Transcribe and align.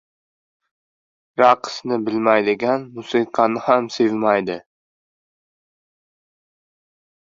•Raqsni 1.41 1.99
bilmaydigan 2.07 2.87
musiqani 2.95 3.63
ham 3.67 3.91
sevmaydi. 3.99 4.57